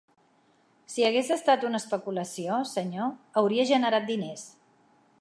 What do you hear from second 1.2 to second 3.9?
estat una especulació, senyor, hauria